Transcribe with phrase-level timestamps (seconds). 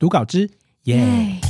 [0.00, 0.50] 读稿之
[0.84, 0.96] 耶。
[0.96, 1.49] 耶！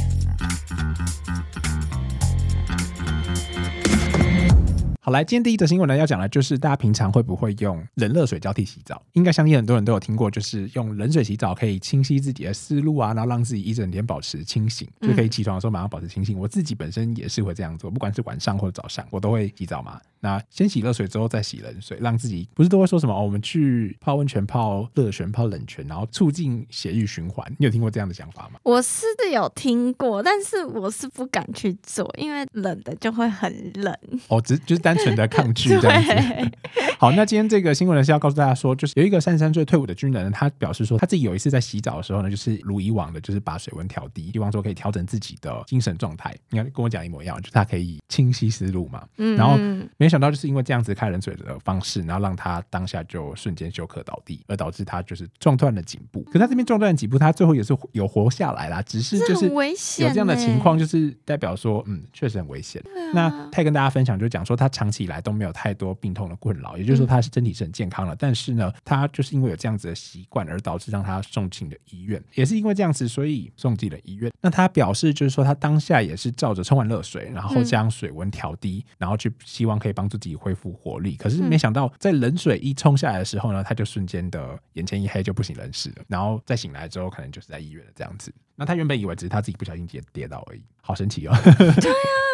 [5.11, 9.03] 好，来，今天第一则新闻呢，要讲的就是大家平常会不会用冷热水交替洗澡？
[9.15, 16.39] 应该相信很多人都有听过，就是用冷水洗澡可以清晰自己的思路啊，然后让自己一整天保持清醒，就可以起床的时候马上保持清醒。
[16.39, 20.01] 我自己本身也是会这样做，不管是晚上或者早上，我都会洗澡嘛。
[20.23, 27.45] 那先洗热水之后再洗冷水，让自己不是都会说什么哦，我们去泡温泉、泡热泉、泡冷泉，然后促进血液循环。
[27.59, 28.61] 你有听过这样的想法吗？
[28.63, 33.93] 我是有听过，但是我是不敢去做，因为冷的就会很冷。
[34.29, 36.51] 哦，只就是单纯的抗 拒这样子。
[36.99, 46.35] 好，那今天这个新闻呢是要告诉大家说，就是有一个三十三岁退伍的军人呢，他表示说，他自己有一次在洗澡的时候呢，就是如以往的，就是把水温调低，希望说可以调整自己的精神状态。
[46.51, 49.03] 你看跟我讲一模一样，就是他可以清晰思路嘛。
[49.17, 49.57] 嗯然后
[49.97, 56.23] 没想到就是因为这样子开冷水的方式，然后让他当下就瞬间休克倒地，而导致他就是撞断了颈部。
[56.25, 62.83] 可是他这边撞断了颈部，他最后也是有活下来啦，只是就是危险有这样的欸情况，就是代表说，嗯，确实很危险。
[62.83, 74.33] 啊那他也跟大家分享，就讲说他长期以来都没有太多病痛的困扰，也就是说他是身体是很健康的，但是呢，他就是因为有这样子的习惯，而导致让他送进了医院，也是因为这样子，所以送进了医院。
[74.41, 81.15] 那他表示就是说，他当下也是照着冲完热水，然后将水温调低，然后去希望可以帮助自己恢复活力。
[81.17, 85.97] 可是没想到在冷水一冲下来的时候呢，他就瞬间的眼前一黑，就不省人事了。
[86.09, 88.33] 然后再醒来之后，可能就是在医院了这样子。
[88.57, 91.35] 那他原本以为只是他自己不小心跌跌倒而已，好神奇哦。
[91.45, 92.30] 对啊，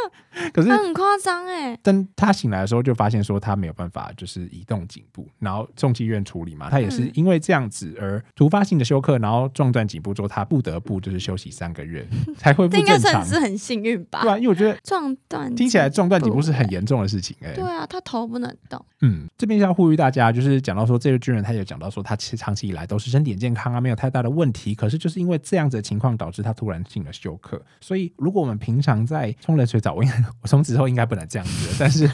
[0.55, 1.79] 可是那很夸张哎。
[1.83, 6.71] 但他醒来的时候就发现说他没有办法就是移动颈部，然后送去医院处理嘛。
[6.71, 12.07] 他也是嗯因为这样子而突发性的休克，然后撞断颈部之后，他不得不就是休息三个月
[12.39, 13.25] 才恢复这应该算。
[13.27, 14.23] 是很幸运吧？
[14.23, 18.85] 对啊，因为我觉得撞断听起来撞断颈部是很严重的事情哎、部对啊，他头不能动。
[19.01, 27.61] 嗯，这边要呼吁大家，就是讲到说这个军人他有讲到说他其实长期以来都是身体健康啊，没有太大的问题，可是就是因为这样子的情况导致他突然性的休克。
[27.81, 32.09] 所以如果我们平常在冲冷水澡，我应该我从此之后应该不能这样子了，但是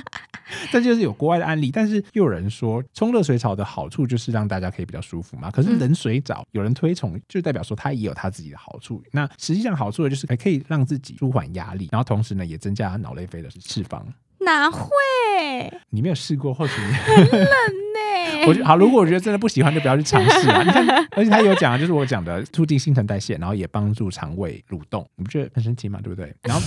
[0.72, 9.02] 这就是有国外的案例，但是又有人说冲热水澡的好处就是让大家可以比较舒服嘛，可是嗯冷水澡有人推崇，就代表说它也有它自己的好处。
[9.12, 14.06] 那实际上好处的就是还可以让自己舒缓压力，然后同时呢也增加脑内啡的释放。
[14.40, 14.80] 哪会
[15.90, 18.46] 你没有试过，或许冷呢？
[18.46, 20.62] 我觉得好，如果我觉得真的不喜欢，就不要去尝试啊。
[20.62, 26.00] 你看， 而且他有讲啊，就是我讲的促进新陈代谢，然后也帮助肠胃蠕动，你不觉得很神奇吗？
[26.02, 26.32] 对不对？
[26.42, 26.62] 然后，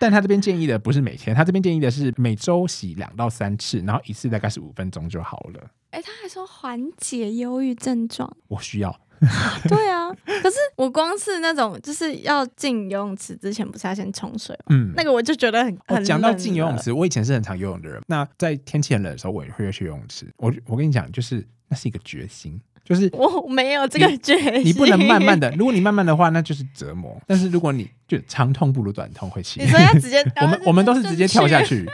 [0.00, 5.70] 但他这边建议的不是每天，他这边建议的是每周洗两到三次，然后一次大概是五分钟就好了。
[5.90, 8.34] 哎，他还说缓解忧郁症状。
[8.48, 9.00] 我需要，
[9.68, 14.64] 对啊，可是我光是那种就是要进游泳池之前，不是要先冲水吗？
[14.70, 14.92] 嗯。
[14.96, 18.00] 那个我就觉得很哦，很讲到进游泳池，我以前是很常游泳的人。
[18.06, 20.26] 那在天气很冷的时候，我也会去游泳池。
[20.38, 24.64] 我我跟你讲，就是那是一个决心，就是我没有这个决心。
[24.64, 27.20] 你不能慢慢的，如果你慢慢的话，那就是折磨。
[27.26, 29.66] 但是如果你就长痛不如短痛会起你。
[29.66, 31.86] 说要直接， 我们我们都是直接跳下去。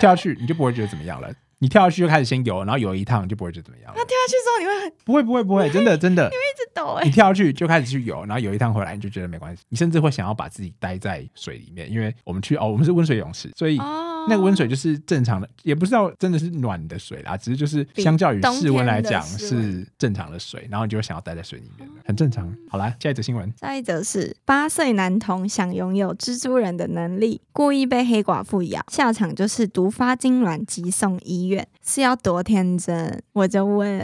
[0.00, 1.28] 跳下去你就不会觉得怎么样了。
[1.62, 4.02] 你跳下去就开始先游，然后游一趟就不会觉得怎么样那。
[4.06, 22.52] 跳下去之后你会很不会不会不会， 真的真的，你会一直抖哎、你跳下去就开始去游，然后游一趟回来你就觉得没关系，你甚至会想要把自己待在水里面，因为我们去哦，我们是温水泳池，所以哦，那个温水就是正常的，也不知道真的是暖的水啦，只是就是相较于室温来讲是正常的水，然后你就会想要待在水里面，很正常。
[22.68, 23.52] 好啦，下一则新闻。
[23.60, 33.22] 下一则是八岁男童想拥有蜘蛛人的能力，故意被黑寡妇咬，下场就是毒发痉挛急送医院，是要多天真？
[33.32, 33.98] 我就问，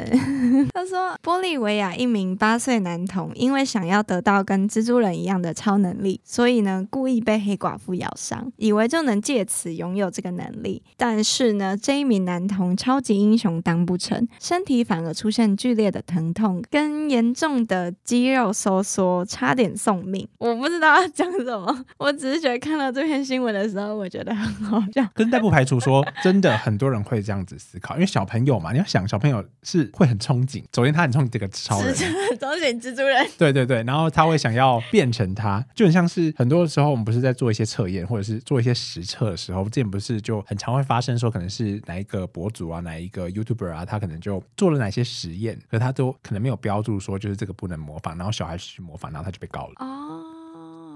[0.72, 20.27] 他说玻利维亚一名八岁男童因为想要得到跟蜘蛛人一样的超能力，所以呢故意被黑寡妇咬伤，以为就能借此拥有这个能力，但是呢这一名男童超级英雄当不成，身体反而出现剧烈的疼痛跟严重的肌肉收缩，差点送命。
[20.39, 25.05] 我不知道要讲什么，我只是觉得看到这篇新闻的时候，我觉得很好笑。
[25.15, 49.75] 可是但不排除说，真的很多人会这样子思考，因为小朋友嘛，你要想小朋友是会很憧憬，首先他很憧憬这个超人，憧憬蜘蛛人，对对对，然后他会想要变成他，就很像是很多时候我们不是在做一些测验或者是做一些实测的时候，之前不不是就很常会发生说，可能是哪一个博主啊，哪一个 YouTuber 啊，他可能就做了哪些实验，可他都可能没有标注说就是这个不能模仿，然后小孩去模仿，然后他就被告了。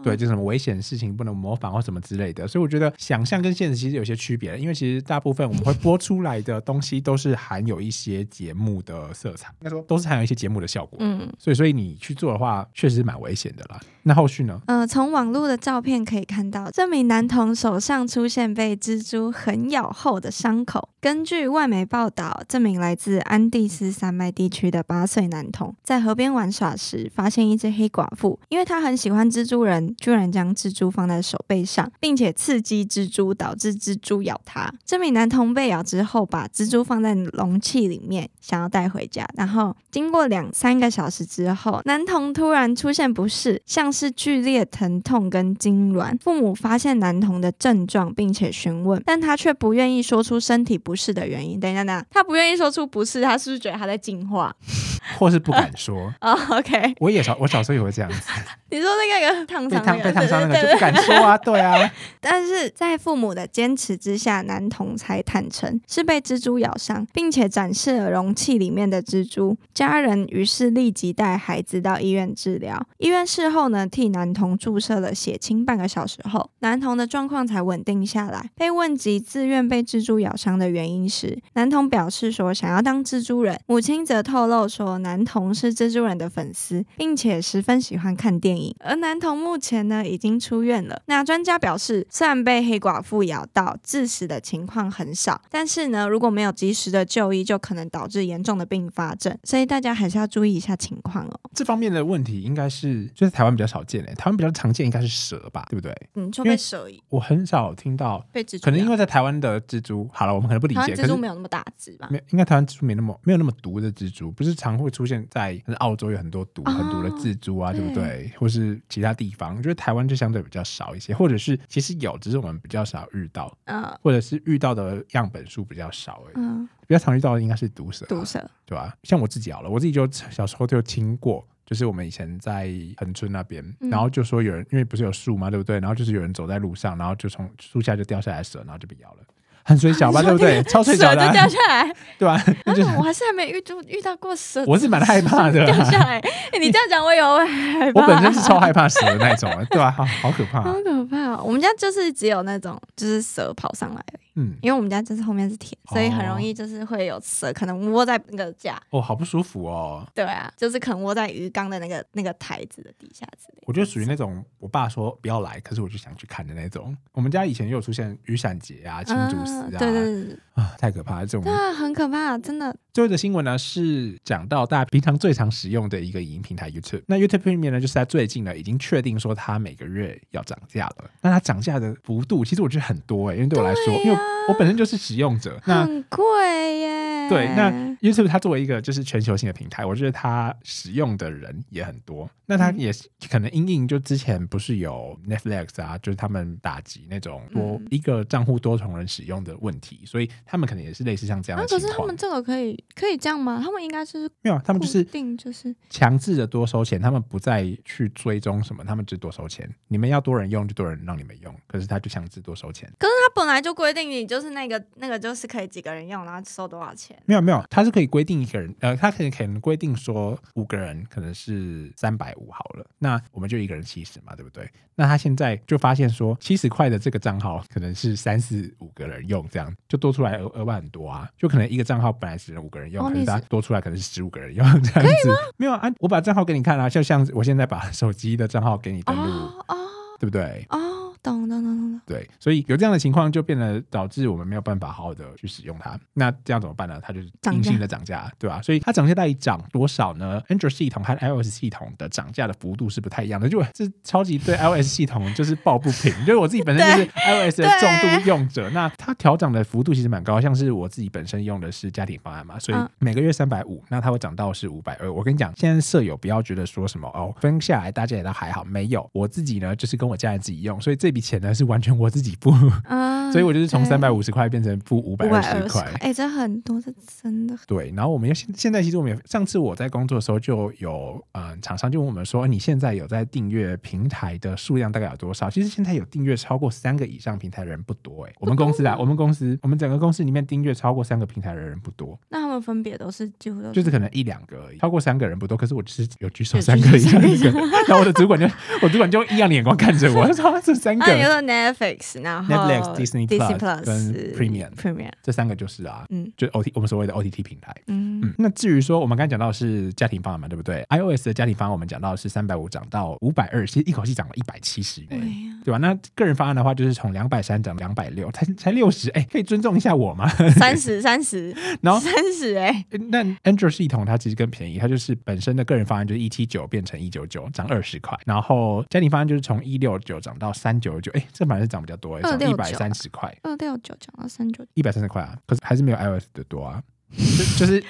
[0.03, 11.29] 对，就什么危险的事情不能模仿或什么之类的，所以我觉得想象跟现实其实有些区别，因为其实大部分我们会播出来的东西都是含有一些节目的色彩，应该说都是含有一些节目的效果，嗯。
[11.39, 13.81] 所以所以你去做的话，确实是蛮危险的啦。
[14.03, 14.59] 那后续呢？
[14.67, 34.71] 呃，从网络的照片可以看到，这名男童手上出现被蜘蛛狠咬后的伤口，根据外媒报道，这名来自安第斯山脉地区的八岁男童在河边玩耍时，发现一只黑寡妇，因为他很喜欢蜘蛛人，居然将蜘蛛放在手背上，并且刺激蜘蛛，导致蜘蛛咬他。
[34.85, 39.27] 这名男童被咬之后，把蜘蛛放在容器里面，想要带回家。
[39.35, 46.15] 然后经过两三个小时之后，男童突然出现不适，像是剧烈疼痛跟痉挛。
[46.21, 51.59] 父母发现男童的症状，并且询问，但他却不愿意说出身体不适的原因。
[51.59, 54.55] 等一下，等一下，他不愿意说出不是，他是不是觉得他在进化？
[55.19, 56.13] 或是不敢说。
[56.21, 58.21] 哦、o k 我也小，我小时候也会这样子，
[58.71, 61.91] 你说那个烫被烫伤那个被烫伤那个就不敢说啊，对啊，
[62.21, 69.57] 但是在父母的坚持之下，男童才坦诚是被蜘蛛咬伤，并且展示了容器里面的蜘蛛。
[69.75, 72.81] 家人于是立即带孩子到医院治疗。
[72.99, 78.51] 医院事后呢，替男童注射了血清，半个小时后，男童的状况才稳定下来。
[78.55, 83.59] 被问及自愿被蜘蛛咬伤的原因时，男童表示说想要当蜘蛛人。
[83.67, 88.75] 母亲则透露说，男童是蜘蛛人的粉丝，并且十分喜欢看电影。
[88.81, 91.01] 而男童目前呢已经出院了。
[91.07, 99.37] 那专家表示，虽然被黑寡妇咬到致死的情况很少，但是呢，如果没有及时的就医，就可能导致严重的并发症。
[99.45, 101.41] 所以大家还是要注意一下情况哦。
[101.55, 105.95] 这方面的问题应该是就是台湾比较少见诶，台湾比较常见应该是蛇吧，对不对？
[106.15, 112.09] 嗯，就被蛇我很少听到，被蜘蛛，可能因为在台湾的蜘蛛，好了，我们可能不理解，台湾蜘蛛没有那么大只吧？
[112.11, 118.33] 没应该台湾蜘蛛没那么没有那么毒的蜘蛛，不是常会出现在澳洲有很多毒、哦很毒的蜘蛛啊，对不对对？
[118.39, 126.35] 或是其他地方，我觉得台湾就相对比较少一些，或者是其实有，只是我们比较少遇到，嗯或者是遇到的样本数比较少而已。
[126.37, 128.95] 嗯，比较常遇到的应该是毒蛇、啊，毒蛇，对吧？
[129.03, 131.47] 像我自己好了，我自己就小时候就听过。
[131.67, 135.79] 就是我们以前在恒春那边，嗯然后就说有人，因为不是有树嘛，对不对？
[135.79, 139.19] 然后就是有人走在路上，然后就从树下就掉下来蛇，然后就被咬了，
[139.65, 140.63] 很水小吧， 对不对？
[140.65, 141.93] 超水小的啊、就掉下来。
[142.19, 142.43] 对吧？
[142.67, 146.19] 那 就是啊我还是还没遇住遇到过蛇，我是蛮害怕的掉下啊，来。
[146.19, 148.01] 欸你这样讲，我以为我会害怕。
[148.01, 149.91] 我本身是超害怕蛇的那种，对吧？
[149.97, 151.43] 好好可怕好，可怕、哦！
[151.45, 158.81] 我们家就是只有那种，就是蛇跑上来而已，嗯，因为我们家就是后面是田，所以很容易就是会有蛇可能窝在那个架。
[158.91, 160.07] 哦，好不舒服哦。
[160.15, 163.65] 对啊，就是可能窝在鱼缸的那个那个台子的底下之类的。
[163.67, 166.97] 我觉得属于那种我爸说不要来，可是我就想去看的那种。
[167.13, 171.27] 我们家以前也有出现雨伞节啊、青竹丝啊，嗯对对对对，啊，太可怕了！
[171.27, 172.75] 这种对啊，很可怕，真的。
[172.93, 177.03] 最后的新闻呢是讲到大家平常最常使用的一个影音平台 YouTube。
[177.07, 181.11] 那 YouTube Premium 呢，就是在最近呢已经确定说它每个月要涨价了。
[181.21, 184.19] 那它涨价的幅度其实我觉得很多诶、因为对我来说，因为
[184.49, 187.29] 我本身就是使用者，那很贵耶。
[187.29, 192.29] 对，那 YouTube 它作为一个就是全球性的平台，我觉得它使用的人也很多。
[192.47, 201.89] 那它嗯也是可能因应就之前不是有 Netflix 啊，就是他们打击那种多嗯一个账户多重人使用的问题，所以他们可能也是类似像这样啊，的情况。
[201.89, 203.61] 可是他们这个可以可以这样吗？
[203.63, 209.69] 他们应该是没有，他们就是定就是强制的多收钱，他们不再去追踪什么，他们只多收钱。
[209.89, 212.91] 你们要多人用就多人让你们用，可是他就强制多收钱。
[212.99, 217.17] 可是他本来就规定你就是那个那个就是可以几个人用，然后收多少钱。
[217.27, 224.69] 没有没有，他是可以规定一个人，呃，他可能可能规定说五个人可能是三百五好了，那我们就一个人七十嘛，对不对？
[224.95, 235.31] 那他现在就发现说七十块的这个账号可能是三四五个人用，这样就多出来额额外很多啊，就可能一个账号本来只能五个人用，可是他多出来可能是十五个人用这样子。
[235.57, 239.77] 没有啊，我把账号给你看啊，就像我现在把手机的账号给你登录，哦哦
[240.19, 240.67] 对不对？
[240.69, 242.01] 哦，懂懂懂懂懂。
[242.07, 245.99] 对，所以有这样的情况，就变得导致我们没有办法好好的去使用它。
[246.15, 246.99] 那这样怎么办呢？
[247.03, 248.61] 它就是硬性的涨价，对吧？
[248.63, 256.13] 所以它涨价到底涨多少呢？Android 系统和 iOS 系统的涨价的幅度是不太一样的，就这超级对 iOS 系统就是抱不平。
[256.21, 265.13] 就是我自己本身就是 iOS 的重度用者，那它调涨的幅度其实蛮高，像是我自己本身用的是家庭方案嘛，所以嗯每个月三百五，那它会涨到是五百二。
[265.13, 272.51] 我跟你讲，现在舍友不要觉得说什么哦，分下来大家也都还好，没有，我自己呢就是跟我家人自己用，所以这笔钱呢是完全我自己付，
[272.85, 273.91] 啊， 所以我就是从对。
[273.91, 275.31] 三百五十块变成付五百十
[275.69, 275.69] 块。
[275.69, 275.93] 块，。
[276.01, 277.57] 哎，这很多，这真的。
[277.67, 285.51] 对，然后我们要现现在其实我们也上次我在工作的时候就有嗯、厂商就问我们说，你现在有在订阅平台的数量大概有多少？
[285.51, 295.57] 其实现在有订阅超过三个以上平台的人不多哎、我们公司啊，我们公司我们整个公司里面订阅超过三个平台的人不多，那他们分别都是几乎都就是可能一两个而已，超过三个人不多。
[295.57, 297.51] 可是我只是有举手三个以上一个，
[297.89, 298.47] 然后我的主管就
[298.83, 307.75] 我主管就异样的眼光看着我，他说啊这三个啊，你说 Netflix，然后 Netflix Disney Plus 跟 Premium Premium，这三个就是啊，嗯就 O T 我们所谓的 O T T 平台。
[307.87, 315.21] 嗯嗯，那至于说我们刚才讲到的是家庭方案嘛，对不对？iOS 的家庭方案我们讲到的是三百五涨到五百二，其实一口气涨了一百七十元
[315.65, 315.73] 对。
[315.73, 315.79] 吧？
[315.79, 320.29] 那个人方案的话，就是从两百三涨两百六，才才六十，哎，可以尊重一下我吗？
[320.57, 336.83] 三十三十， 然后三十哎，那 Android 系统它其实更便宜，它就是本身的个人方案就是一七九变成一九九，涨二十块，然后家庭方案就是从一六九涨到三九九，哎，这反而是涨比较多，涨一百三十块，二六九涨到三九，一百三十块啊，可是还是没有 iOS 的多啊，
[337.17, 337.85] 就就是。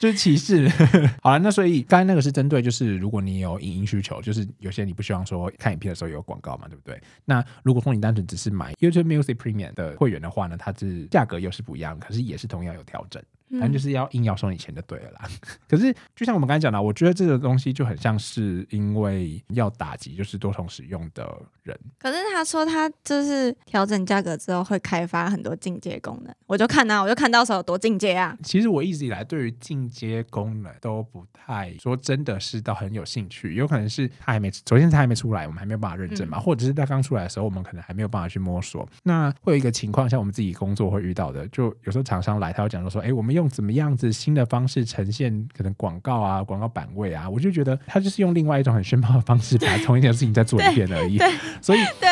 [0.00, 0.66] 就是歧视。
[1.22, 6.98] 好了，那所以刚才那个是针对，就是如果你有影音需求，就是有些你不希望说看影片的时候有广告嘛，对不对？
[7.26, 13.22] 那如果说你单纯只是买 YouTube Music Premium 的会员的话呢，它是价格又是不一样，可是也是同样有调整。
[13.52, 15.28] 反正就是要硬要收你钱就对了啦。
[15.68, 21.26] 可是就像我们刚才讲的，我觉得这个东西就很像是因为要打击就是多重使用的
[21.62, 21.78] 人。
[21.98, 28.36] 可是他说他就是调整价格之后会开发很多进阶功能，我就看啊，我就看到时候有多进阶啊。
[28.42, 38.88] 其实我一直以来对于进阶功能都不太说真的是到很有兴趣，有可能是他还没，首先他还没出来，我们还没有办法认证嘛，或者是他刚出来的时候，我们可能还没有办法去摸索。
[39.02, 51.18] 那会有一个情况，像我们自己工作会遇到的，就有时候厂商来，他会讲说说，哎，我们用怎么样子新的方式呈现，可能广告啊、广告版位啊，我就觉得他就是用另外一种很炫炮的方式，把同一件事情再做一遍而已。
[51.62, 52.08] 所以对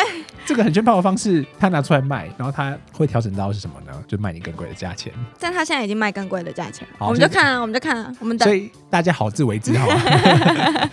[0.47, 3.93] 这个很炫炮的方式，他拿出来卖，然后他会调整到是什么呢？
[4.07, 5.13] 就卖你更贵的价钱。
[5.39, 8.49] 但他现在已经卖更贵的价钱，我们就看啊，我们就看啊，我们等。
[8.49, 10.91] 所以大家好自为之，好吗？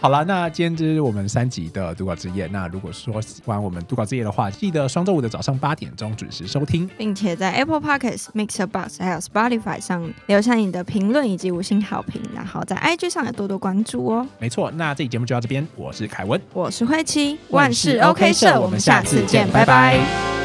[0.00, 2.46] 好了，那今天就是我们三集的读稿之夜。
[2.50, 14.26] 那如果说喜欢我们读稿之夜的话，记得双周五的早上八点钟准时收听，并且在 Apple Podcasts、Mixer Box 还有 Spotify 上留下你的评论以及五星好评，然后在 IG 上也多多关注哦。
[14.38, 20.39] 没错，那这期节目就到这边，我是凯文，我是慧琪，万事 OK 社，我们下次见，拜拜。